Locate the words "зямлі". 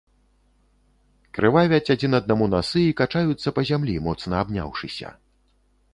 3.71-4.03